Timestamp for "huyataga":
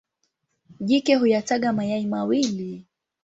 1.15-1.73